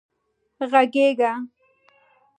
غږېږه 0.71 1.31